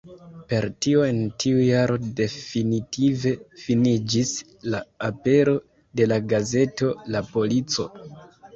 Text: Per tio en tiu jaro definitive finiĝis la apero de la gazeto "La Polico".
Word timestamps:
Per 0.51 0.63
tio 0.85 1.01
en 1.09 1.19
tiu 1.43 1.59
jaro 1.65 1.97
definitive 2.21 3.35
finiĝis 3.65 4.33
la 4.77 4.81
apero 5.11 5.57
de 6.01 6.11
la 6.11 6.21
gazeto 6.35 6.93
"La 7.17 7.27
Polico". 7.33 7.91